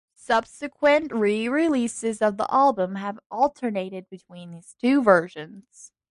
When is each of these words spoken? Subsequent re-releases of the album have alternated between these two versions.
Subsequent 0.17 1.13
re-releases 1.13 2.23
of 2.23 2.37
the 2.37 2.51
album 2.51 2.95
have 2.95 3.19
alternated 3.29 4.09
between 4.09 4.49
these 4.51 4.75
two 4.81 5.03
versions. 5.03 5.91